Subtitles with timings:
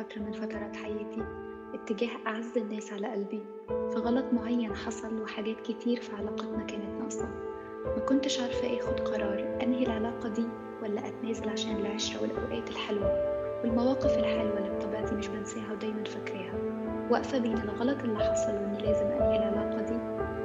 [0.00, 1.22] فترة من فترات حياتي
[1.74, 7.28] اتجاه أعز الناس على قلبي في غلط معين حصل وحاجات كتير في علاقتنا كانت ناقصة.
[7.84, 10.44] ما كنتش عارفة آخد قرار أنهي العلاقة دي
[10.82, 13.12] ولا أتنازل عشان العشرة والأوقات الحلوة.
[13.62, 16.54] والمواقف الحلوة اللي بطبيعتي مش بنساها ودايما فاكراها.
[17.10, 19.98] واقفة بين الغلط اللي حصل وإني لازم أنهي العلاقة دي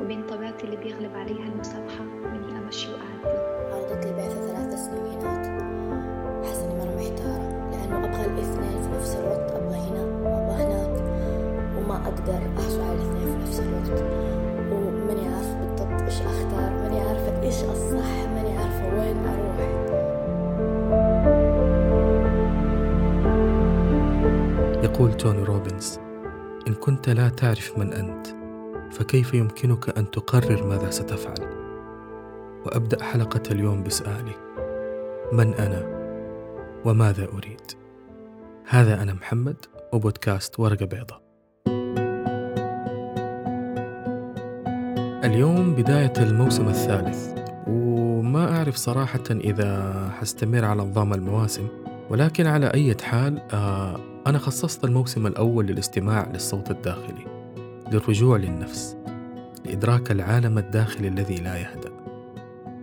[0.04, 3.40] وبين طبيعتي اللي بيغلب عليها المسامحة وإني أمشي وأعدي.
[3.74, 5.46] عرضت لي بعثة ثلاث هناك
[6.46, 10.96] أحس إني مرة محتارة لأنه أبغى الاثنين في نفس الوقت أبغى هنا وأبغى هناك.
[11.78, 14.04] وما أقدر أحصل على الاثنين في نفس الوقت.
[14.72, 19.56] وماني عارفة بالضبط إيش أختار ماني عارفة إيش الصح ماني عارفة وين أروح.
[24.84, 26.00] يقول توني روبنز
[26.68, 28.28] إن كنت لا تعرف من أنت
[28.92, 31.50] فكيف يمكنك أن تقرر ماذا ستفعل؟
[32.66, 34.36] وأبدأ حلقة اليوم بسؤالي
[35.32, 35.95] من أنا؟
[36.86, 37.62] وماذا أريد؟
[38.70, 39.56] هذا أنا محمد
[39.94, 41.22] وبودكاست ورقة بيضاء
[45.24, 51.68] اليوم بداية الموسم الثالث وما أعرف صراحة إذا حستمر على نظام المواسم
[52.10, 57.26] ولكن على أي حال آه أنا خصصت الموسم الأول للاستماع للصوت الداخلي
[57.92, 58.98] للرجوع للنفس
[59.66, 61.92] لإدراك العالم الداخلي الذي لا يهدأ.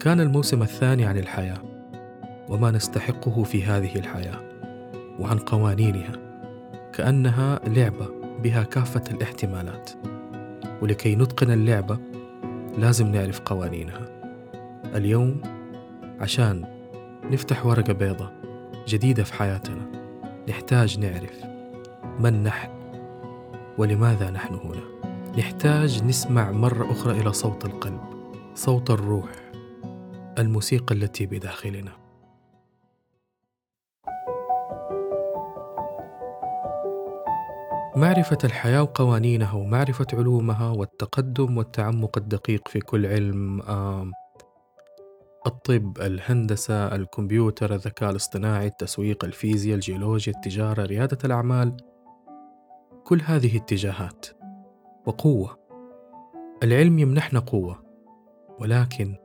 [0.01, 1.72] كان الموسم الثاني عن الحياة.
[2.49, 4.41] وما نستحقه في هذه الحياة
[5.19, 6.13] وعن قوانينها
[6.93, 8.09] كأنها لعبة
[8.43, 9.91] بها كافة الاحتمالات.
[10.83, 11.99] ولكي نتقن اللعبة
[12.79, 14.07] لازم نعرف قوانينها.
[14.95, 15.41] اليوم
[16.21, 16.65] عشان
[17.31, 18.31] نفتح ورقة بيضة
[18.89, 19.87] جديدة في حياتنا
[20.49, 21.45] نحتاج نعرف
[22.21, 22.71] من نحن
[23.79, 25.13] ولماذا نحن هنا.
[25.39, 28.01] نحتاج نسمع مرة أخرى إلى صوت القلب
[28.55, 29.31] صوت الروح
[30.39, 32.02] الموسيقى التي بداخلنا.
[37.97, 43.63] معرفة الحياة وقوانينها ومعرفة علومها والتقدم والتعمق الدقيق في كل علم
[45.47, 51.77] الطب، الهندسة، الكمبيوتر، الذكاء الاصطناعي، التسويق، الفيزياء، الجيولوجيا، التجارة، ريادة الأعمال،
[53.05, 54.27] كل هذه اتجاهات
[55.07, 55.59] وقوة.
[56.63, 57.83] العلم يمنحنا قوة،
[58.61, 59.17] ولكن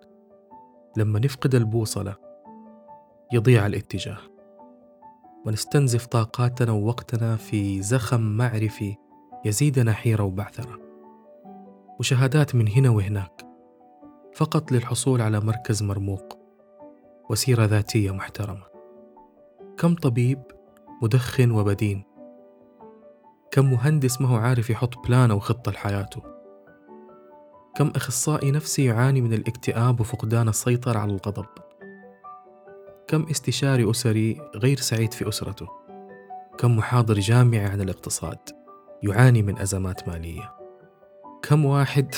[0.97, 2.16] لما نفقد البوصلة
[3.34, 4.17] يضيع الاتجاه،
[5.47, 8.96] ونستنزف طاقاتنا ووقتنا في زخم معرفي
[9.46, 10.80] يزيدنا حيرة وبعثرة،
[12.00, 13.47] وشهادات من هنا وهناك.
[14.35, 16.38] فقط للحصول على مركز مرموق
[17.30, 18.63] وسيرة ذاتية محترمة.
[19.78, 20.44] كم طبيب
[21.02, 22.03] مدخن وبدين؟
[23.52, 26.22] كم مهندس ما هو عارف يحط بلان أو خطة لحياته؟
[27.75, 31.46] كم أخصائي نفسي يعاني من الاكتئاب وفقدان السيطرة على الغضب؟
[33.07, 35.68] كم استشاري أسري غير سعيد في أسرته؟
[36.57, 38.40] كم محاضر جامعي عن الاقتصاد
[39.03, 40.56] يعاني من أزمات مالية؟
[41.41, 42.16] كم واحد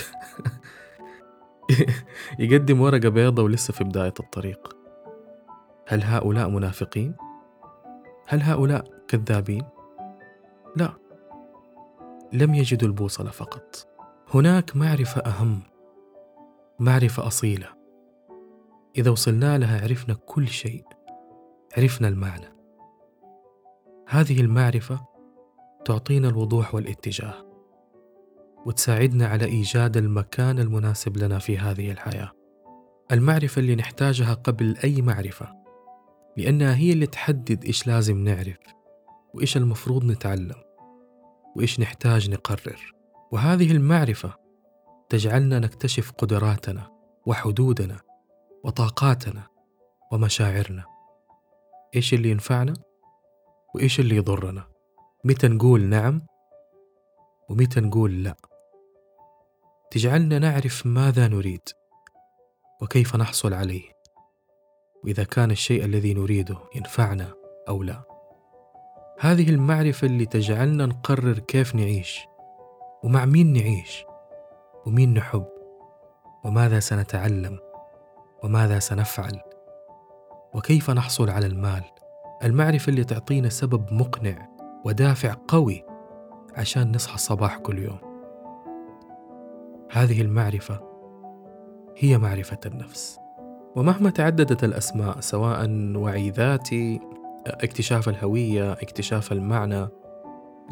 [2.39, 4.78] يقدم ورقة بيضة ولسه في بداية الطريق
[5.88, 7.16] هل هؤلاء منافقين؟
[8.28, 9.63] هل هؤلاء كذابين؟
[10.75, 10.94] لا
[12.33, 13.88] لم يجدوا البوصلة فقط
[14.33, 15.59] هناك معرفة أهم
[16.79, 17.78] معرفة أصيلة
[18.97, 20.85] إذا وصلنا لها عرفنا كل شيء
[21.77, 22.55] عرفنا المعنى.
[24.07, 25.05] هذه المعرفة
[25.85, 27.33] تعطينا الوضوح والاتجاه
[28.66, 32.31] وتساعدنا على إيجاد المكان المناسب لنا في هذه الحياة.
[33.11, 35.55] المعرفة اللي نحتاجها قبل أي معرفة
[36.38, 38.57] لأنها هي اللي تحدد إيش لازم نعرف
[39.33, 40.61] وإيش المفروض نتعلم
[41.55, 42.94] وإيش نحتاج نقرر.
[43.31, 44.33] وهذه المعرفة
[45.09, 46.91] تجعلنا نكتشف قدراتنا
[47.25, 48.09] وحدودنا
[48.64, 49.47] وطاقاتنا
[50.12, 50.84] ومشاعرنا.
[51.96, 52.74] إيش اللي ينفعنا
[53.75, 54.68] وإيش اللي يضرنا؟
[55.24, 56.22] متى نقول نعم
[57.50, 58.36] ومتى نقول لا؟
[59.92, 61.70] تجعلنا نعرف ماذا نريد
[62.81, 63.84] وكيف نحصل عليه.
[65.03, 67.34] وإذا كان الشيء الذي نريده ينفعنا
[67.70, 68.03] أو لا.
[69.20, 72.20] هذه المعرفة اللي تجعلنا نقرر كيف نعيش
[73.03, 74.05] ومع مين نعيش
[74.85, 75.46] ومين نحب
[76.44, 77.59] وماذا سنتعلم
[78.44, 79.40] وماذا سنفعل؟
[80.53, 81.84] وكيف نحصل على المال؟
[82.44, 84.50] المعرفة اللي تعطينا سبب مقنع
[84.86, 85.86] ودافع قوي
[86.56, 88.00] عشان نصحى الصباح كل يوم.
[89.91, 90.80] هذه المعرفة
[91.97, 93.20] هي معرفة النفس.
[93.76, 97.00] ومهما تعددت الأسماء سواء وعي ذاتي
[97.47, 99.88] اكتشاف الهوية اكتشاف المعنى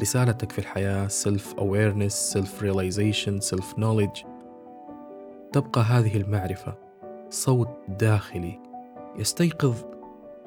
[0.00, 4.26] رسالتك في الحياة self awareness self realization self knowledge
[5.52, 6.74] تبقى هذه المعرفة
[7.30, 8.60] صوت داخلي
[9.16, 9.74] يستيقظ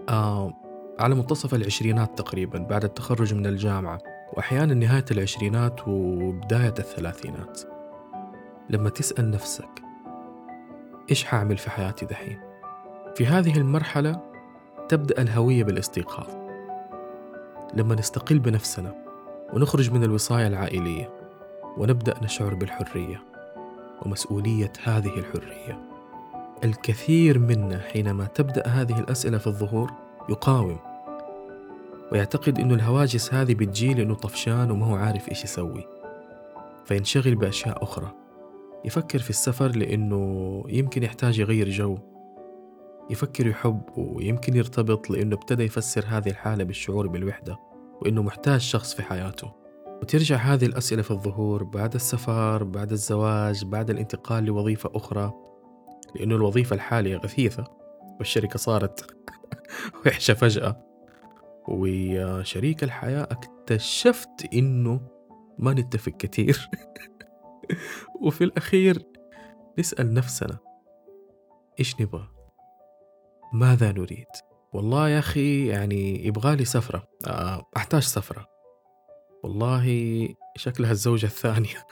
[0.10, 0.54] آه
[1.00, 4.00] على منتصف العشرينات تقريبا بعد التخرج من الجامعة
[4.34, 7.62] وأحيانا نهاية العشرينات وبداية الثلاثينات.
[8.70, 9.82] لما تسأل نفسك
[11.10, 12.40] إيش حأعمل في حياتي دحين؟
[13.16, 14.22] في هذه المرحلة
[14.90, 16.28] تبدأ الهوية بالاستيقاظ.
[17.74, 18.96] لما نستقل بنفسنا
[19.54, 21.10] ونخرج من الوصاية العائلية
[21.78, 23.24] ونبدأ نشعر بالحرية
[24.06, 25.91] ومسؤولية هذه الحرية.
[26.64, 29.92] الكثير منا حينما تبدأ هذه الأسئلة في الظهور
[30.30, 30.78] يقاوم
[32.12, 35.88] ويعتقد أنه الهواجس هذه بتجي لأنه طفشان وما هو عارف إيش يسوي
[36.86, 38.12] فينشغل بأشياء أخرى.
[38.86, 41.98] يفكر في السفر لأنه يمكن يحتاج يغير جو
[43.10, 47.58] يفكر يحب ويمكن يرتبط لأنه ابتدى يفسر هذه الحالة بالشعور بالوحدة
[48.02, 49.52] وأنه محتاج شخص في حياته.
[50.02, 55.34] وترجع هذه الأسئلة في الظهور بعد السفر بعد الزواج بعد الانتقال لوظيفة أخرى.
[56.16, 57.64] لأنه الوظيفة الحالية غثيثة
[58.20, 59.16] والشركة صارت
[60.06, 60.86] وحشة فجأة.
[61.68, 65.02] وشريك الحياة اكتشفت إنه
[65.60, 66.70] ما نتفق كتير.
[68.22, 69.04] وفي الأخير
[69.80, 70.58] نسأل نفسنا
[71.80, 72.28] إيش نبغى؟
[73.54, 74.28] ماذا نريد؟
[74.74, 77.08] والله يا أخي يعني يبغالي سفرة.
[77.28, 78.48] آه، أحتاج سفرة.
[79.44, 81.88] والله شكلها الزوجة الثانية.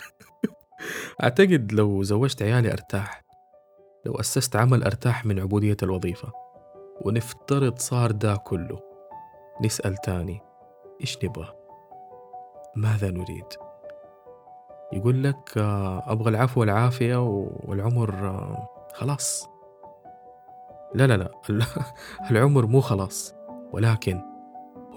[1.24, 3.29] أعتقد لو زوجت عيالي أرتاح.
[4.06, 6.32] لو أسست عمل أرتاح من عبودية الوظيفة
[7.02, 8.80] ونفترض صار دا كله
[9.62, 10.42] نسأل تاني
[11.02, 11.56] إيش نبغى؟
[12.76, 13.46] ماذا نريد؟
[14.94, 17.18] يقول لك آه، أبغى العفو والعافية
[17.66, 19.50] والعمر آه، خلاص
[20.96, 21.32] لا لا لا
[22.32, 23.36] العمر مو خلاص
[23.72, 24.22] ولكن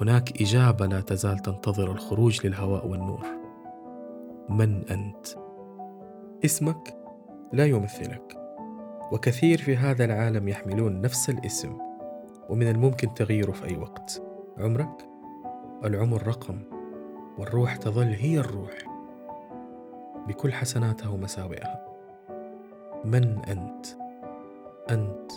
[0.01, 3.27] هناك إجابة لا تزال تنتظر الخروج للهواء والنور
[4.49, 5.27] من أنت؟
[6.45, 6.97] اسمك
[7.53, 8.42] لا يمثلك
[9.13, 11.79] وكثير في هذا العالم يحملون نفس الاسم
[12.49, 14.23] ومن الممكن تغييره في أي وقت.
[14.59, 15.09] عمرك؟
[15.85, 16.63] العمر رقم
[17.39, 18.73] والروح تظل هي الروح.
[20.29, 21.87] بكل حسناتها ومساوئها.
[23.05, 23.87] من أنت؟
[24.91, 25.33] أنت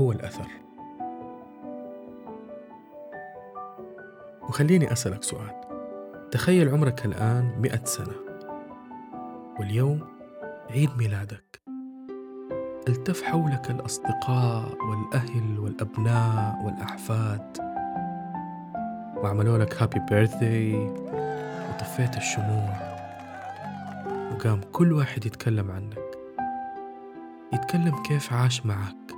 [0.00, 0.48] هو الأثر.
[4.42, 5.60] وخليني أسألك سؤال.
[6.30, 8.14] تخيل عمرك الآن مئة سنة
[9.60, 10.00] واليوم
[10.70, 11.65] عيد ميلادك.
[12.88, 17.58] التف حولك الأصدقاء والأهل والأبناء والأحفاد.
[19.16, 20.76] وعملوا لك هابي بيرثدي
[21.70, 22.96] وطفيت الشموع.
[24.32, 25.98] وقام كل واحد يتكلم عنك.
[27.52, 29.14] يتكلم كيف عاش معك.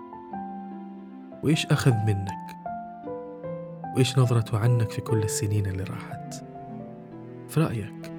[1.43, 2.56] وإيش أخذ منك.
[3.94, 6.44] وإيش نظرته عنك في كل السنين اللي راحت.
[7.49, 8.12] في رأيك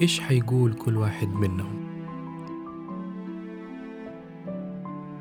[0.00, 1.77] إيش حيقول كل واحد منهم؟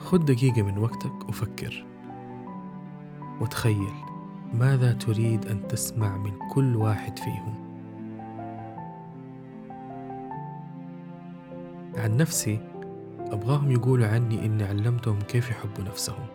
[0.08, 1.86] خد دقيقة من وقتك وفكر.
[3.42, 3.94] وتخيل
[4.54, 7.56] ماذا تريد أن تسمع من كل واحد فيهم.
[11.96, 12.60] عن نفسي
[13.20, 16.26] أبغاهم يقولوا عني إني علمتهم كيف يحبوا نفسهم.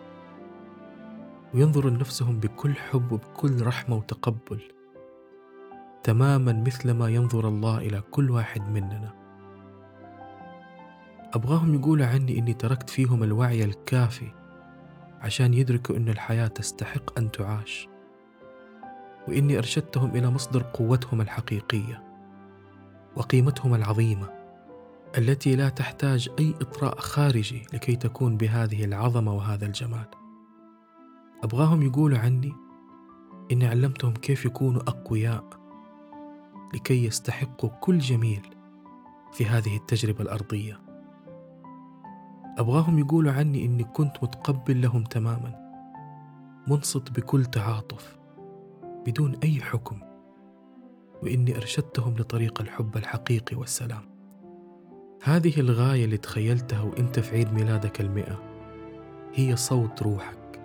[1.53, 4.61] وينظروا لنفسهم بكل حب وبكل رحمة وتقبل.
[6.03, 9.22] تماما مثلما ينظر الله إلى كل واحد مننا.
[11.33, 14.31] أبغاهم يقولوا عني إني تركت فيهم الوعي الكافي
[15.21, 17.87] عشان يدركوا إن الحياة تستحق أن تعاش
[19.27, 22.03] وإني أرشدتهم إلى مصدر قوتهم الحقيقية
[23.15, 24.29] وقيمتهم العظيمة
[25.17, 30.05] التي لا تحتاج أي إطراء خارجي لكي تكون بهذه العظمة وهذا الجمال.
[31.43, 32.53] أبغاهم يقولوا عني
[33.51, 35.49] إني علمتهم كيف يكونوا أقوياء
[36.73, 38.41] لكي يستحقوا كل جميل
[39.33, 40.82] في هذه التجربة الأرضية.
[42.57, 45.63] أبغاهم يقولوا عني إني كنت متقبل لهم تماما
[46.67, 48.17] منصت بكل تعاطف
[49.07, 49.99] بدون أي حكم
[51.23, 54.01] وإني أرشدتهم لطريق الحب الحقيقي والسلام.
[55.23, 58.39] هذه الغاية اللي تخيلتها وإنت في عيد ميلادك المئة
[59.33, 60.61] هي صوت روحك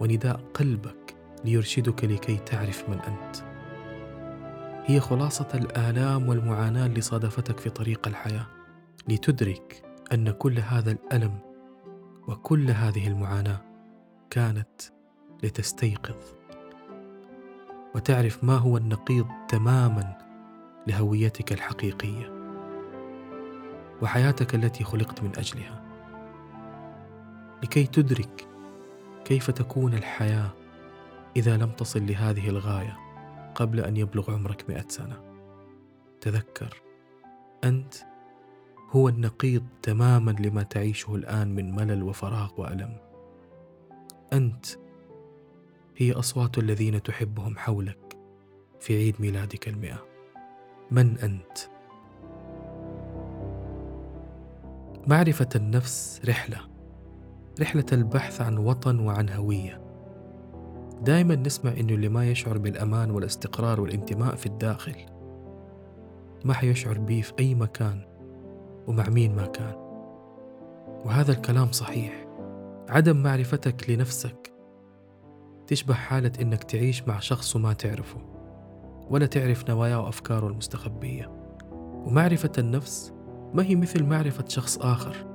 [0.00, 3.36] ونداء قلبك ليرشدك لكي تعرف من أنت.
[4.84, 8.46] هي خلاصة الآلام والمعاناة اللي صادفتك في طريق الحياة
[9.08, 11.38] لتدرك أن كل هذا الألم
[12.28, 13.60] وكل هذه المعاناة
[14.30, 14.82] كانت
[15.42, 16.16] لتستيقظ.
[17.94, 20.18] وتعرف ما هو النقيض تماما
[20.86, 22.32] لهويتك الحقيقية
[24.02, 25.82] وحياتك التي خلقت من أجلها.
[27.62, 28.48] لكي تدرك
[29.24, 30.50] كيف تكون الحياة
[31.36, 32.98] إذا لم تصل لهذه الغاية
[33.54, 35.20] قبل أن يبلغ عمرك مئة سنة.
[36.20, 36.82] تذكر
[37.64, 37.94] أنت
[38.92, 42.96] هو النقيض تماما لما تعيشه الآن من ملل وفراغ وألم.
[44.32, 44.66] أنت
[45.96, 48.16] هي أصوات الذين تحبهم حولك
[48.80, 50.04] في عيد ميلادك المئة.
[50.90, 51.58] من أنت؟
[55.06, 56.58] معرفة النفس رحلة.
[57.60, 59.82] رحلة البحث عن وطن وعن هوية.
[61.02, 64.96] دائما نسمع إنه اللي ما يشعر بالأمان والاستقرار والانتماء في الداخل.
[66.44, 68.11] ما حيشعر بيه في أي مكان.
[68.86, 69.74] ومع مين ما كان.
[71.04, 72.26] وهذا الكلام صحيح.
[72.88, 74.52] عدم معرفتك لنفسك
[75.66, 78.18] تشبه حالة إنك تعيش مع شخص وما تعرفه
[79.10, 81.30] ولا تعرف نواياه وأفكاره المستخبية.
[82.06, 83.12] ومعرفة النفس
[83.54, 85.26] ما هي مثل معرفة شخص آخر.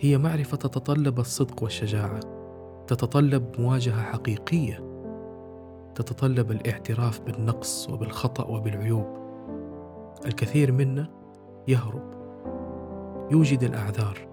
[0.00, 2.20] هي معرفة تتطلب الصدق والشجاعة
[2.86, 4.88] تتطلب مواجهة حقيقية
[5.94, 9.06] تتطلب الاعتراف بالنقص وبالخطأ وبالعيوب.
[10.26, 11.08] الكثير منا
[11.68, 12.17] يهرب
[13.30, 14.28] يوجد الأعذار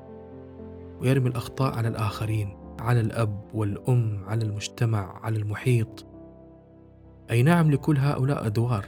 [1.02, 6.06] ويرمي الأخطاء على الآخرين على الأب والأم على المجتمع على المحيط.
[7.32, 8.86] أي نعم لكل هؤلاء أدوار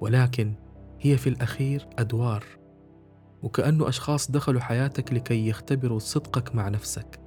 [0.00, 0.52] ولكن
[1.00, 2.44] هي في الأخير أدوار.
[3.42, 7.20] وكأنه أشخاص دخلوا حياتك لكي يختبروا صدقك مع نفسك.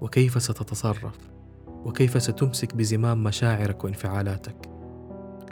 [0.00, 1.18] وكيف ستتصرف؟
[1.68, 4.70] وكيف ستمسك بزمام مشاعرك وانفعالاتك؟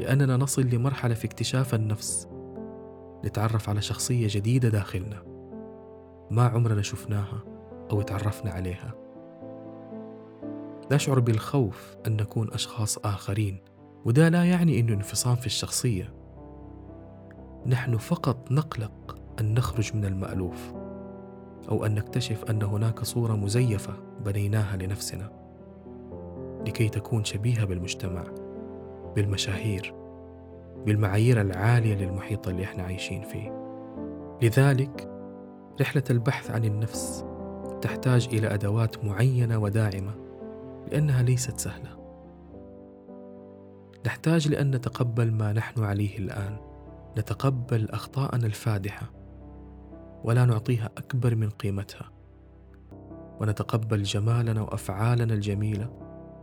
[0.01, 2.30] لأننا نصل لمرحلة في اكتشاف النفس.
[3.25, 5.23] نتعرف على شخصية جديدة داخلنا.
[6.31, 7.45] ما عمرنا شفناها
[7.91, 8.95] أو تعرفنا عليها.
[10.93, 13.61] نشعر بالخوف أن نكون أشخاص آخرين
[14.05, 16.15] وده لا يعني أنه انفصام في الشخصية.
[17.67, 20.73] نحن فقط نقلق أن نخرج من المألوف
[21.69, 23.93] أو أن نكتشف أن هناك صورة مزيفة
[24.25, 25.31] بنيناها لنفسنا
[26.67, 28.25] لكي تكون شبيهة بالمجتمع
[29.17, 30.00] بالمشاهير.
[30.87, 33.61] بالمعايير العالية للمحيط اللي إحنا عايشين فيه.
[34.43, 35.11] لذلك
[35.81, 37.25] رحلة البحث عن النفس
[37.83, 40.15] تحتاج إلى أدوات معينة وداعمة
[40.93, 42.01] لأنها ليست سهلة.
[44.07, 46.57] نحتاج لأن نتقبل ما نحن عليه الآن.
[47.19, 49.11] نتقبل أخطاءنا الفادحة
[50.25, 52.11] ولا نعطيها أكبر من قيمتها.
[53.41, 55.91] ونتقبل جمالنا وأفعالنا الجميلة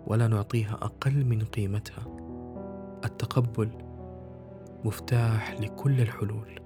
[0.08, 2.04] ولا نعطيها أقل من قيمتها.
[3.06, 3.70] التقبل
[4.86, 6.60] مفتاح لكل الحلول.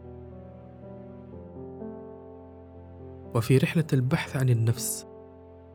[3.35, 5.07] وفي رحلة البحث عن النفس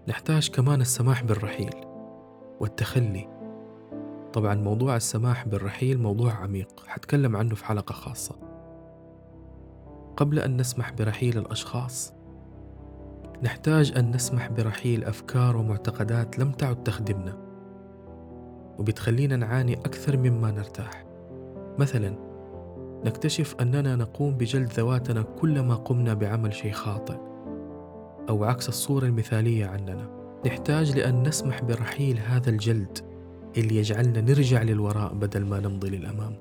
[0.08, 1.74] نحتاج كمان السماح بالرحيل
[2.60, 3.28] والتخلي.
[4.32, 8.34] طبعا موضوع السماح بالرحيل موضوع عميق حتكلم عنه في حلقة خاصة.
[10.16, 12.12] قبل أن نسمح برحيل الأشخاص
[13.42, 17.36] نحتاج أن نسمح برحيل أفكار ومعتقدات لم تعد تخدمنا
[18.78, 21.04] وبتخلينا نعاني أكثر مما نرتاح.
[21.78, 22.25] مثلا
[23.06, 27.16] نكتشف أننا نقوم بجلد ذواتنا كلما قمنا بعمل شيء خاطئ
[28.28, 30.10] أو عكس الصورة المثالية عننا.
[30.46, 32.98] نحتاج لأن نسمح برحيل هذا الجلد
[33.56, 36.36] اللي يجعلنا نرجع للوراء بدل ما نمضي للأمام.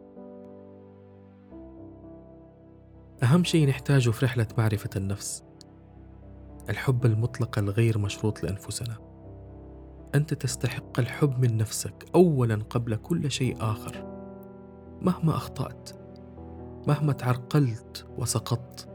[3.24, 5.44] أهم شيء نحتاجه في رحلة معرفة النفس
[6.70, 8.98] الحب المطلق الغير مشروط لأنفسنا.
[10.16, 14.06] أنت تستحق الحب من نفسك أولا قبل كل شيء آخر
[15.02, 16.05] مهما أخطأت.
[16.88, 18.90] مهما تعرقلت وسقطت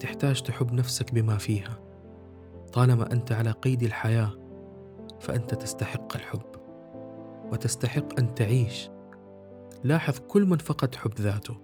[0.00, 1.78] تحتاج تحب نفسك بما فيها.
[2.72, 4.30] طالما أنت على قيد الحياة
[5.20, 6.46] فأنت تستحق الحب
[7.52, 8.90] وتستحق أن تعيش.
[9.84, 11.56] لاحظ كل من فقد حب ذاته.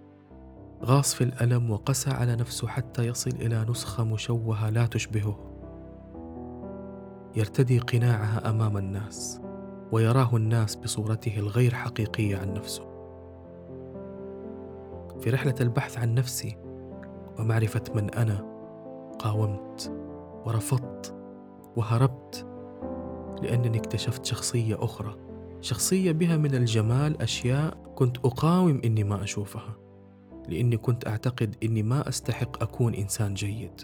[0.85, 5.51] غاص في الألم وقسى على نفسه حتى يصل إلى نسخة مشوهة لا تشبهه.
[7.37, 9.41] يرتدي قناعها أمام الناس
[9.93, 12.94] ويراه الناس بصورته الغير حقيقية عن نفسه.
[15.25, 16.57] في رحلة البحث عن نفسي
[17.39, 18.37] ومعرفة من أنا
[19.19, 19.93] قاومت
[20.47, 21.15] ورفضت
[21.77, 22.47] وهربت
[23.43, 25.17] لأنني اكتشفت شخصية أخرى
[25.61, 29.77] شخصية بها من الجمال أشياء كنت أقاوم إني ما أشوفها
[30.49, 33.81] لأني كنت أعتقد إني ما أستحق أكون إنسان جيد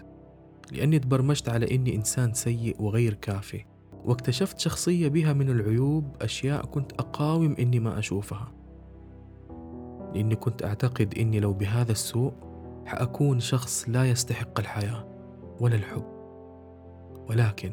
[0.71, 3.65] لأني تبرمجت على إني إنسان سيء وغير كافي
[4.05, 8.60] واكتشفت شخصية بها من العيوب أشياء كنت أقاوم إني ما أشوفها.
[10.13, 12.33] لاني كنت أعتقد إني لو بهذا السوء
[12.85, 15.07] حأكون شخص لا يستحق الحياة
[15.59, 16.05] ولا الحب.
[17.29, 17.71] ولكن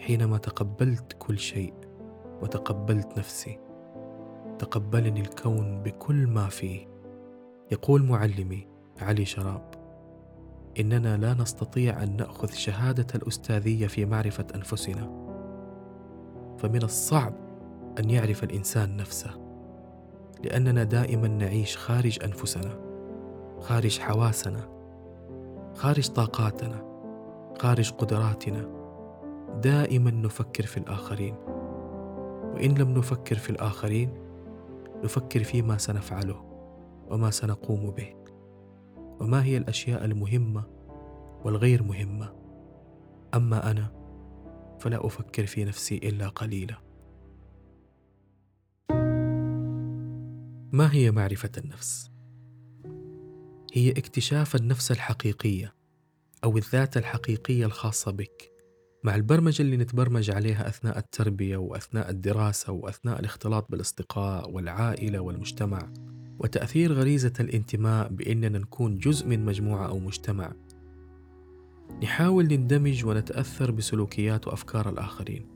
[0.00, 1.74] حينما تقبلت كل شيء
[2.42, 3.58] وتقبلت نفسي
[4.58, 6.86] تقبلني الكون بكل ما فيه.
[7.72, 8.66] يقول معلمي
[9.00, 9.70] علي شراب
[10.80, 15.30] إننا لا نستطيع أن نأخذ شهادة الأستاذية في معرفة أنفسنا.
[16.58, 17.34] فمن الصعب
[17.98, 19.39] أن يعرف الإنسان نفسه.
[20.44, 22.80] لأننا دائما نعيش خارج أنفسنا
[23.60, 24.80] خارج حواسنا
[25.74, 26.90] خارج طاقاتنا
[27.60, 28.80] خارج قدراتنا.
[29.62, 31.34] دائما نفكر في الآخرين.
[32.54, 34.10] وإن لم نفكر في الآخرين
[35.04, 36.44] نفكر فيما سنفعله
[37.10, 38.14] وما سنقوم به.
[39.20, 40.64] وما هي الأشياء المهمة
[41.44, 42.32] والغير مهمة.
[43.34, 43.92] أما أنا
[44.78, 46.76] فلا أفكر في نفسي إلا قليلا.
[50.72, 52.10] ما هي معرفة النفس؟
[53.72, 55.74] هي اكتشاف النفس الحقيقية
[56.44, 58.52] أو الذات الحقيقية الخاصة بك
[59.04, 65.92] مع البرمجة اللي نتبرمج عليها أثناء التربية وأثناء الدراسة وأثناء الاختلاط بالأصدقاء والعائلة والمجتمع.
[66.38, 70.52] وتأثير غريزة الانتماء بأننا نكون جزء من مجموعة أو مجتمع.
[72.02, 75.46] نحاول نندمج ونتأثر بسلوكيات وأفكار الآخرين.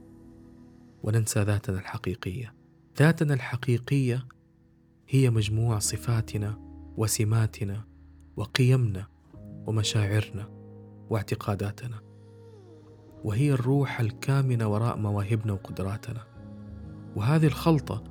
[1.03, 2.55] وننسى ذاتنا الحقيقية.
[2.99, 4.27] ذاتنا الحقيقية
[5.09, 6.59] هي مجموع صفاتنا
[6.97, 7.85] وسماتنا
[8.37, 9.07] وقيمنا
[9.67, 10.49] ومشاعرنا
[11.11, 12.01] واعتقاداتنا.
[13.25, 16.25] وهي الروح الكامنة وراء مواهبنا وقدراتنا.
[17.17, 18.05] وهذه الخلطة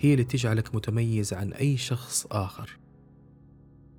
[0.00, 2.78] هي اللي تجعلك متميز عن أي شخص آخر.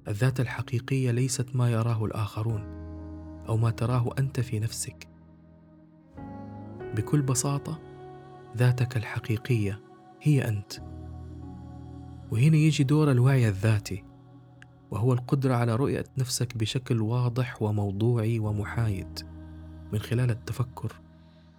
[0.07, 2.61] الذات الحقيقية ليست ما يراه الآخرون
[3.47, 5.07] أو ما تراه أنت في نفسك.
[6.95, 7.79] بكل بساطة
[8.57, 9.81] ذاتك الحقيقية
[10.21, 10.92] هي أنت.
[12.31, 14.03] وهنا يجي دور الوعي الذاتي
[14.91, 19.19] وهو القدرة على رؤية نفسك بشكل واضح وموضوعي ومحايد
[19.93, 20.93] من خلال التفكر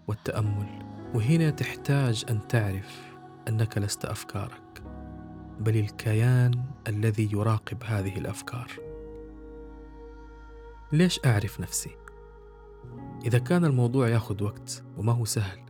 [0.09, 0.83] والتأمل
[1.14, 3.14] وهنا تحتاج أن تعرف
[3.49, 4.83] أنك لست أفكارك
[5.61, 8.71] بل الكيان الذي يراقب هذه الأفكار
[10.92, 11.97] ليش أعرف نفسي؟
[13.25, 15.63] إذا كان الموضوع ياخذ وقت وما هو سهل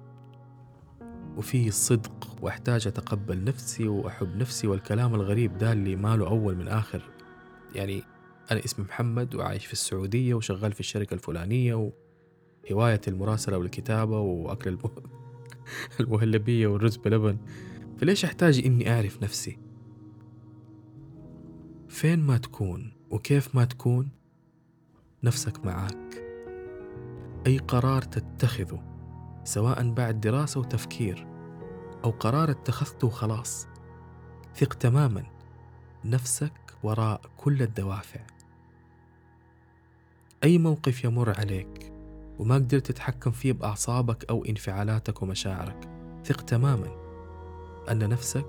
[1.36, 6.68] وفي صدق واحتاج أتقبل نفسي وأحب نفسي والكلام الغريب ده اللي ما له أول من
[6.68, 7.10] آخر.
[7.74, 8.02] يعني
[8.50, 11.92] أنا اسمي محمد وعايش في السعودية وشغال في الشركة الفلانية
[12.70, 14.80] وهواية المراسلة والكتابة وأكل الم...
[16.00, 17.38] المهلبية والرز بلبن.
[17.98, 19.58] فليش أحتاج إني أعرف نفسي؟
[21.88, 24.08] فين ما تكون وكيف ما تكون
[25.22, 26.24] نفسك معاك.
[27.46, 28.93] أي قرار تتخذه
[29.44, 31.26] سواء بعد دراسة وتفكير
[32.04, 33.66] أو قرار اتخذته خلاص.
[34.54, 35.24] ثق تماما
[36.04, 36.52] نفسك
[36.82, 38.20] وراء كل الدوافع.
[40.44, 41.92] أي موقف يمر عليك
[42.38, 45.88] وما قدرت تتحكم فيه بأعصابك أو انفعالاتك ومشاعرك
[46.24, 47.04] ثق تماما
[47.90, 48.46] أن نفسك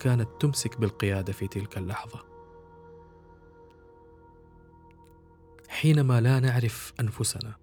[0.00, 2.24] كانت تمسك بالقيادة في تلك اللحظة.
[5.68, 7.56] حينما لا نعرف أنفسنا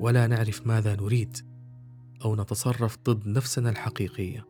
[0.00, 1.53] ولا نعرف ماذا نريد
[2.24, 4.46] أو نتصرف ضد نفسنا الحقيقية.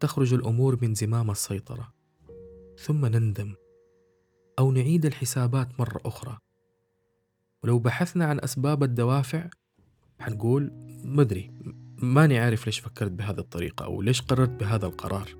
[0.00, 1.92] تخرج الأمور من زمام السيطرة.
[2.78, 3.54] ثم نندم.
[4.58, 6.38] أو نعيد الحسابات مرة أخرى.
[7.64, 9.48] ولو بحثنا عن أسباب الدوافع
[10.20, 10.70] حنقول
[11.04, 11.50] مدري
[12.02, 15.36] ماني عارف ليش فكرت بهذه الطريقة أو ليش قررت بهذا القرار.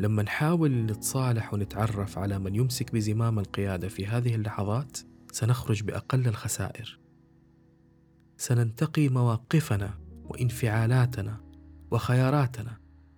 [0.00, 4.98] لما نحاول نتصالح ونتعرف على من يمسك بزمام القيادة في هذه اللحظات
[5.32, 6.98] سنخرج بأقل الخسائر.
[8.36, 11.40] سننتقي مواقفنا وانفعالاتنا
[11.90, 12.76] وخياراتنا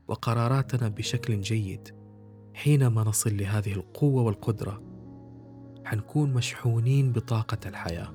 [0.09, 1.88] وقراراتنا بشكل جيد
[2.55, 4.83] حينما نصل لهذه القوة والقدرة
[5.85, 8.14] حنكون مشحونين بطاقة الحياة.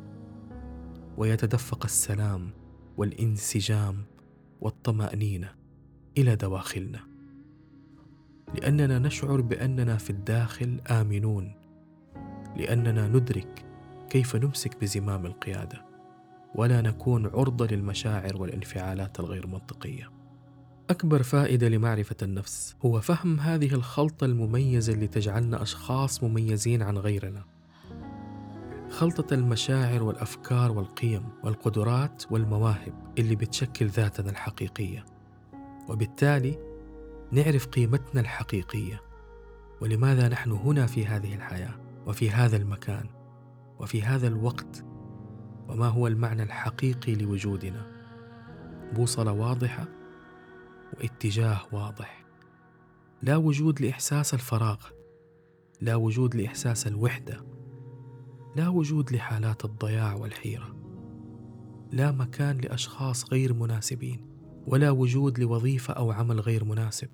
[1.18, 2.50] ويتدفق السلام
[2.98, 4.06] والانسجام
[4.62, 5.56] والطمأنينة
[6.18, 7.00] إلى دواخلنا.
[8.56, 11.56] لأننا نشعر بأننا في الداخل آمنون
[12.58, 13.66] لأننا ندرك
[14.10, 15.91] كيف نمسك بزمام القيادة.
[16.56, 20.12] ولا نكون عرضة للمشاعر والانفعالات الغير منطقية.
[20.90, 27.44] أكبر فائدة لمعرفة النفس هو فهم هذه الخلطة المميزة اللي تجعلنا أشخاص مميزين عن غيرنا.
[28.90, 35.06] خلطة المشاعر والأفكار والقيم والقدرات والمواهب اللي بتشكل ذاتنا الحقيقية.
[35.90, 36.58] وبالتالي
[37.32, 39.02] نعرف قيمتنا الحقيقية
[39.82, 41.74] ولماذا نحن هنا في هذه الحياة
[42.08, 43.06] وفي هذا المكان
[43.80, 44.86] وفي هذا الوقت
[45.72, 47.86] وما هو المعنى الحقيقي لوجودنا.
[48.94, 49.88] بوصله واضحة
[50.98, 52.26] واتجاه واضح.
[53.22, 54.86] لا وجود لإحساس الفراغ
[55.82, 57.46] لا وجود لإحساس الوحدة
[58.56, 60.76] لا وجود لحالات الضياع والحيرة.
[61.92, 64.26] لا مكان لأشخاص غير مناسبين
[64.68, 67.10] ولا وجود لوظيفة أو عمل غير مناسب.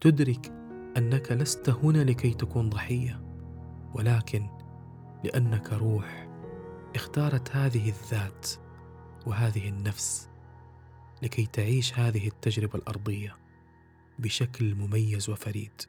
[0.00, 0.52] تدرك
[0.96, 3.22] أنك لست هنا لكي تكون ضحية
[3.94, 4.46] ولكن
[5.24, 6.25] لأنك روح.
[6.96, 8.48] اختارت هذه الذات
[9.26, 10.28] وهذه النفس
[11.22, 13.36] لكي تعيش هذه التجربة الأرضية
[14.18, 15.82] بشكل مميز وفريد.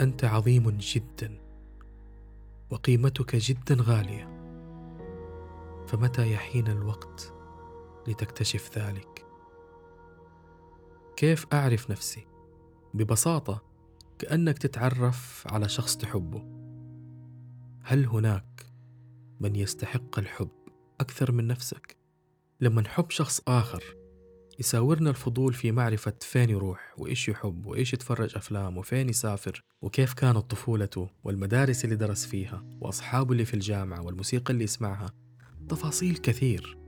[0.00, 1.38] أنت عظيم جدا
[2.70, 4.28] وقيمتك جدا غالية.
[5.86, 7.32] فمتى يحين الوقت
[8.08, 9.26] لتكتشف ذلك؟
[11.16, 12.26] كيف أعرف نفسي؟
[12.94, 13.62] ببساطة
[14.18, 16.44] كأنك تتعرف على شخص تحبه.
[17.82, 18.71] هل هناك
[19.42, 20.50] من يستحق الحب
[21.00, 21.96] أكثر من نفسك؟
[22.60, 23.84] لما نحب شخص آخر
[24.58, 30.38] يساورنا الفضول في معرفة فين يروح وإيش يحب وإيش يتفرج أفلام وفين يسافر وكيف كانت
[30.38, 35.10] طفولته والمدارس اللي درس فيها وأصحابه اللي في الجامعة والموسيقى اللي يسمعها.
[35.68, 36.78] تفاصيل كثير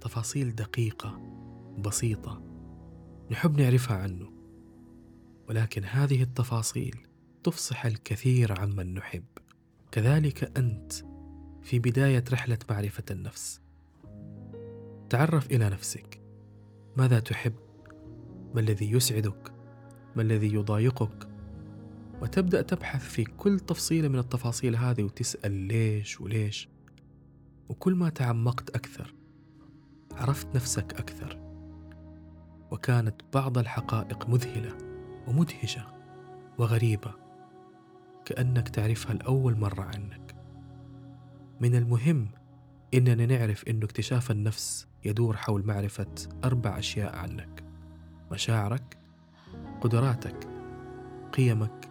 [0.00, 1.20] تفاصيل دقيقة
[1.78, 2.42] بسيطة
[3.30, 4.32] نحب نعرفها عنه.
[5.48, 7.06] ولكن هذه التفاصيل
[7.44, 9.24] تفصح الكثير عمن نحب.
[9.92, 11.13] كذلك أنت
[11.64, 13.60] في بداية رحلة معرفة النفس.
[15.10, 16.20] تعرف إلى نفسك.
[16.96, 17.54] ماذا تحب؟
[18.54, 19.52] ما الذي يسعدك؟
[20.16, 21.28] ما الذي يضايقك؟
[22.22, 26.68] وتبدأ تبحث في كل تفصيله من التفاصيل هذه وتسأل ليش وليش.
[27.68, 29.14] وكل ما تعمقت أكثر
[30.12, 31.40] عرفت نفسك أكثر.
[32.70, 34.78] وكانت بعض الحقائق مذهلة
[35.28, 35.86] ومدهشة
[36.58, 37.14] وغريبة
[38.24, 40.23] كأنك تعرفها لأول مرة عنك.
[41.60, 42.28] من المهم
[42.94, 46.14] إننا نعرف انه اكتشاف النفس يدور حول معرفة
[46.44, 47.64] أربع أشياء عنك
[48.32, 48.98] مشاعرك
[49.80, 50.48] قدراتك
[51.32, 51.90] قيمك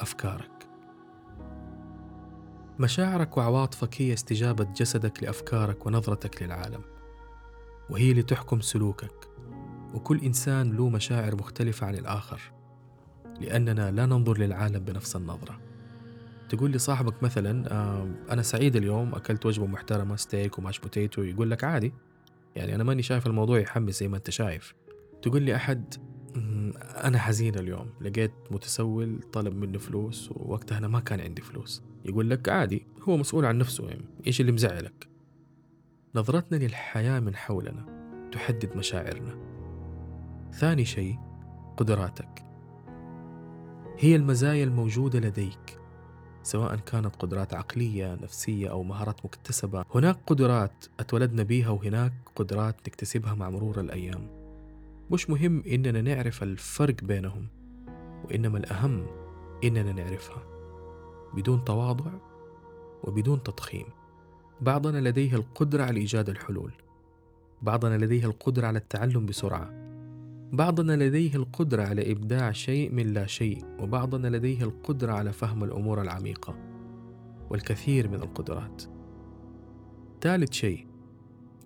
[0.00, 0.50] أفكارك.
[2.78, 6.82] مشاعرك وعواطفك هي استجابة جسدك لأفكارك ونظرتك للعالم
[7.90, 9.28] وهي اللي تحكم سلوكك.
[9.94, 12.40] وكل إنسان له مشاعر مختلفة عن الآخر
[13.40, 15.67] لأننا لا ننظر للعالم بنفس النظرة.
[16.48, 21.22] تقول لي صاحبك مثلا آه أنا سعيد اليوم أكلت وجبة محترمة steak و mashed potato
[21.22, 21.92] يقول لك عادي.
[22.56, 24.74] يعني أنا ماني شايف الموضوع يحمس زي ما أنت شايف.
[25.22, 25.94] تقول لي أحد
[27.04, 31.82] أنا حزين اليوم لقيت متسول طلب مني فلوس ووقتها أنا ما كان عندي فلوس.
[32.04, 35.08] يقول لك عادي هو مسؤول عن نفسه يعني إيش اللي مزعلك؟
[36.14, 37.86] نظرتنا للحياة من حولنا
[38.32, 39.38] تحدد مشاعرنا.
[40.52, 41.18] ثاني شيء
[41.76, 42.44] قدراتك.
[43.98, 45.77] هي المزايا الموجودة لديك.
[46.42, 49.84] سواء كانت قدرات عقلية نفسية أو مهارات مكتسبة.
[49.94, 54.28] هناك قدرات أتولدنا بيها وهناك قدرات نكتسبها مع مرور الأيام.
[55.10, 57.46] مش مهم إننا نعرف الفرق بينهم
[58.24, 59.06] وإنما الأهم
[59.64, 60.42] إننا نعرفها.
[61.34, 62.10] بدون تواضع
[63.04, 63.86] وبدون تضخيم.
[64.60, 66.72] بعضنا لديه القدرة على إيجاد الحلول.
[67.62, 69.87] بعضنا لديه القدرة على التعلم بسرعة.
[70.52, 76.02] بعضنا لديه القدرة على إبداع شيء من لا شيء وبعضنا لديه القدرة على فهم الأمور
[76.02, 76.56] العميقة
[77.50, 78.82] والكثير من القدرات.
[80.20, 80.86] ثالث شيء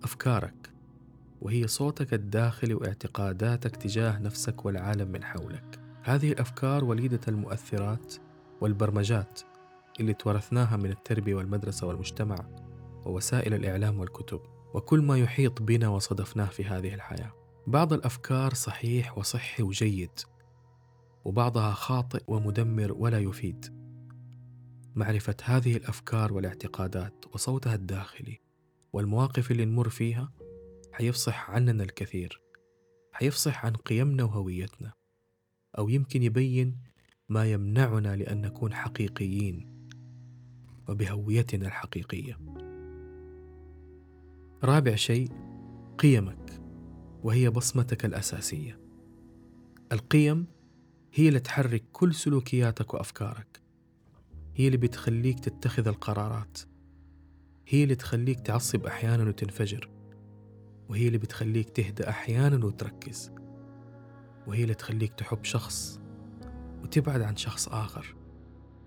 [0.03, 0.69] أفكارك
[1.41, 5.79] وهي صوتك الداخلي واعتقاداتك تجاه نفسك والعالم من حولك.
[6.03, 8.13] هذه الأفكار وليدة المؤثرات
[8.61, 9.41] والبرمجات
[9.99, 12.35] اللي تورثناها من التربية والمدرسة والمجتمع
[13.05, 14.39] ووسائل الإعلام والكتب
[14.73, 17.42] وكل ما يحيط بنا وصدفناه في هذه الحياة.
[17.67, 20.09] بعض الأفكار صحيح وصحي وجيد
[21.25, 23.83] وبعضها خاطئ ومدمر ولا يفيد.
[24.95, 28.39] معرفة هذه الأفكار والاعتقادات وصوتها الداخلي
[28.93, 30.31] والمواقف اللي نمر فيها
[30.91, 32.41] حيفصح عننا الكثير
[33.11, 34.93] حيفصح عن قيمنا وهويتنا
[35.77, 36.77] أو يمكن يبين
[37.29, 39.87] ما يمنعنا لأن نكون حقيقيين
[40.89, 42.37] وبهويتنا الحقيقية.
[44.63, 45.29] رابع شيء
[45.97, 46.62] قيمك.
[47.23, 48.79] وهي بصمتك الأساسية.
[49.91, 50.45] القيم
[51.13, 53.61] هي اللي تحرك كل سلوكياتك وأفكارك.
[54.55, 56.57] هي اللي بتخليك تتخذ القرارات.
[57.67, 59.89] هي اللي تخليك تعصب أحيانا وتنفجر.
[60.89, 63.31] وهي اللي بتخليك تهدى أحيانا وتركز.
[64.47, 65.99] وهي اللي تخليك تحب شخص
[66.83, 68.15] وتبعد عن شخص آخر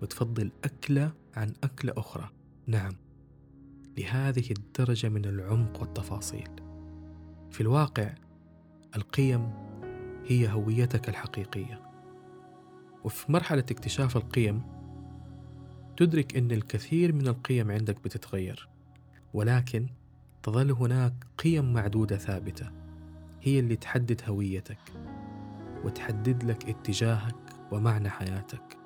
[0.01, 2.29] وتفضل أكلة عن أكلة أخرى.
[2.67, 2.95] نعم،
[3.97, 6.49] لهذه الدرجة من العمق والتفاصيل.
[7.51, 8.15] في الواقع
[8.95, 9.51] القيم
[10.25, 11.81] هي هويتك الحقيقية.
[13.03, 14.61] وفي مرحلة اكتشاف القيم
[15.97, 18.69] تدرك إن الكثير من القيم عندك بتتغير
[19.33, 19.87] ولكن
[20.43, 22.71] تظل هناك قيم معدودة ثابتة
[23.41, 24.77] هي اللي تحدد هويتك
[25.83, 27.35] وتحدد لك اتجاهك
[27.71, 28.77] ومعنى حياتك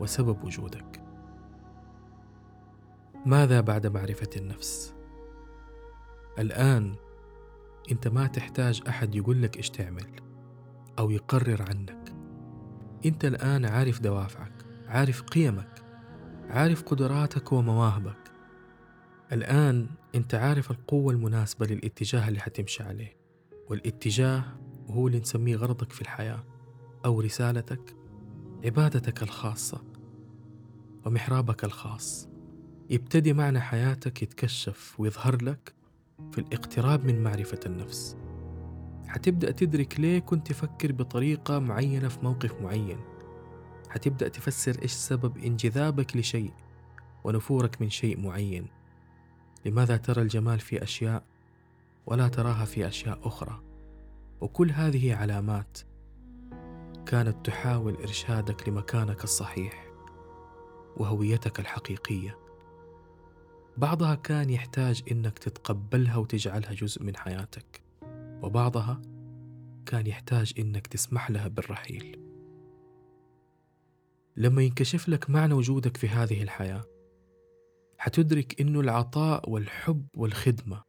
[0.00, 1.00] وسبب وجودك.
[3.26, 4.94] ماذا بعد معرفة النفس؟
[6.38, 6.94] الآن
[7.90, 10.06] انت ما تحتاج أحد يقول لك إيش تعمل
[10.98, 12.14] أو يقرر عنك.
[13.06, 14.52] انت الآن عارف دوافعك
[14.86, 15.84] عارف قيمك
[16.48, 18.32] عارف قدراتك ومواهبك.
[19.32, 23.16] الآن انت عارف القوة المناسبة للاتجاه اللي حتمشي عليه
[23.70, 24.44] والاتجاه
[24.90, 26.44] هو اللي نسميه غرضك في الحياة
[27.04, 27.96] أو رسالتك
[28.64, 29.84] عبادتك الخاصة
[31.06, 32.28] ومحرابك الخاص.
[32.90, 35.74] يبتدي معنى حياتك يتكشف ويظهر لك
[36.32, 38.16] في الاقتراب من معرفة النفس.
[39.06, 42.98] حتبدأ تدرك ليه كنت تفكر بطريقة معينة في موقف معين.
[43.90, 46.52] حتبدأ تفسر إيش سبب انجذابك لشيء
[47.24, 48.66] ونفورك من شيء معين.
[49.64, 51.22] لماذا ترى الجمال في أشياء
[52.06, 53.62] ولا تراها في أشياء أخرى؟
[54.40, 55.78] وكل هذه علامات
[57.06, 59.86] كانت تحاول إرشادك لمكانك الصحيح
[60.96, 62.43] وهويتك الحقيقية.
[63.76, 67.82] بعضها كان يحتاج إنك تتقبلها وتجعلها جزء من حياتك
[68.42, 69.02] وبعضها
[69.86, 72.18] كان يحتاج إنك تسمح لها بالرحيل.
[74.36, 76.84] لما ينكشف لك معنى وجودك في هذه الحياة
[77.98, 80.82] حتدرك إنه العطاء والحب والخدمة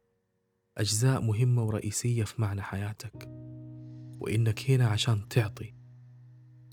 [0.78, 3.28] أجزاء مهمة ورئيسية في معنى حياتك
[4.20, 5.74] وإنك هنا عشان تعطي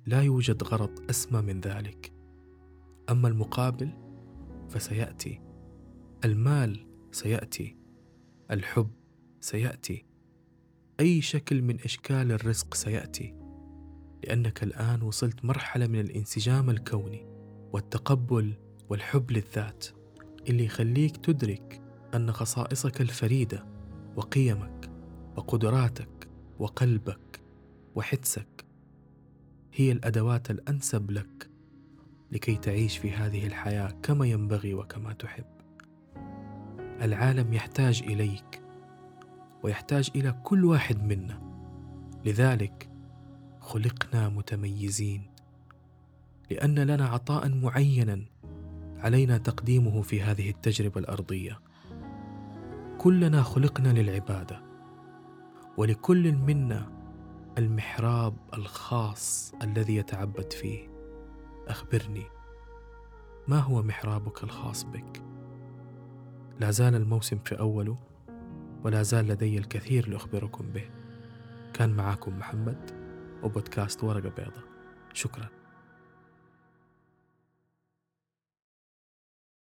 [0.05, 2.13] لا يوجد غرض أسمى من ذلك.
[3.09, 3.91] أما المقابل
[4.69, 5.41] فسيأتي
[6.25, 7.77] المال سيأتي
[8.51, 8.89] الحب
[9.41, 10.05] سيأتي
[10.99, 13.35] أي شكل من أشكال الرزق سيأتي
[14.23, 17.25] لأنك الآن وصلت مرحلة من الانسجام الكوني
[17.73, 18.53] والتقبل
[18.89, 19.85] والحب للذات
[20.49, 21.81] اللي يخليك تدرك
[22.15, 23.65] أن خصائصك الفريدة
[24.15, 24.91] وقيمك
[25.35, 27.41] وقدراتك وقلبك
[27.95, 28.65] وحدسك
[29.73, 31.49] هي الأدوات الأنسب لك
[32.31, 35.52] لكي تعيش في هذه الحياة كما ينبغي وكما تحب.
[37.03, 38.61] العالم يحتاج إليك
[39.63, 41.41] ويحتاج إلى كل واحد منا.
[42.25, 42.89] لذلك
[43.59, 45.21] خلقنا متميزين.
[46.51, 48.21] لأن لنا عطاء معينا
[48.97, 51.59] علينا تقديمه في هذه التجربة الأرضية.
[52.97, 54.61] كلنا خلقنا للعبادة
[55.77, 56.91] ولكل منا
[57.57, 60.87] المحراب الخاص الذي يتعبد فيه.
[61.67, 62.23] أخبرني
[63.47, 65.32] ما هو محرابك الخاص بك؟
[66.59, 67.97] لا زال الموسم في أوله
[68.83, 70.89] ولا زال لدي الكثير لأخبركم به.
[71.73, 72.91] كان معاكم محمد
[73.43, 74.63] وبودكاست ورقة بيضة.
[75.13, 75.62] شكراً.